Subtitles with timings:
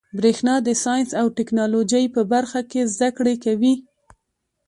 [0.19, 3.73] برېښنا د ساینس او ټيکنالوجۍ په برخه کي زده کړي کوي.